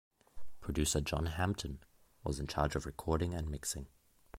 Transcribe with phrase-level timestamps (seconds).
[0.61, 1.81] Producer, John Hampton,
[2.23, 3.85] was in charge of the recording and mixing.